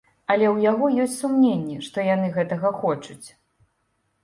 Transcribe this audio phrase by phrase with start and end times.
[0.35, 3.23] Але ў яго ёсць сумненні, што яны гэтага хочуць.